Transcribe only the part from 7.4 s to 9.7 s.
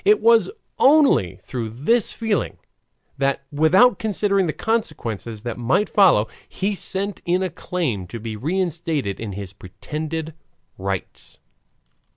a claim to be reinstated in his